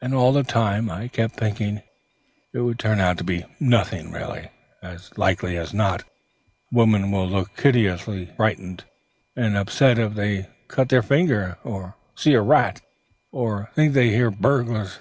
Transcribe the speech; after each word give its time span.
And 0.00 0.12
all 0.12 0.32
the 0.32 0.42
time 0.42 0.90
I 0.90 1.06
kept 1.06 1.36
thinking 1.36 1.82
it 2.52 2.58
would 2.58 2.80
turn 2.80 2.98
out 2.98 3.16
to 3.18 3.22
be 3.22 3.44
nothing 3.60 4.10
really, 4.10 4.48
as 4.82 5.16
likely 5.16 5.56
as 5.56 5.72
not; 5.72 6.02
women 6.72 7.12
will 7.12 7.28
look 7.28 7.60
hideously 7.60 8.26
frightened 8.36 8.82
and 9.36 9.56
upset 9.56 10.00
if 10.00 10.14
they 10.14 10.48
cut 10.66 10.88
their 10.88 11.00
finger, 11.00 11.58
or 11.62 11.94
see 12.16 12.34
a 12.34 12.42
rat, 12.42 12.80
or 13.30 13.70
think 13.76 13.92
they 13.94 14.08
hear 14.10 14.32
burglars. 14.32 14.98